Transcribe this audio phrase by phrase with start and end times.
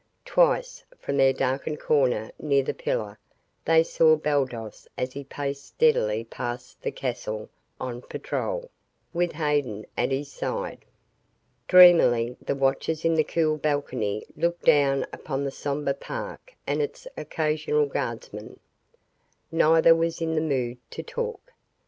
[0.25, 3.19] Twice, from their darkened corner near the pillar,
[3.65, 8.71] they saw Baldos as he paced steadily past the castle on patrol,
[9.13, 10.85] with Haddan at his side.
[11.67, 17.05] Dreamily the watchers in the cool balcony looked down upon the somber park and its
[17.15, 18.59] occasional guardsman.
[19.51, 21.53] Neither was in the mood to talk.